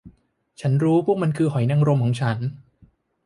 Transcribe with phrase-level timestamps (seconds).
[0.61, 2.37] ฉันรู้พวกมันคือหอยนางรมของฉัน